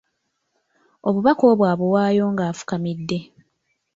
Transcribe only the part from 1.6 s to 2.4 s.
abuwaayo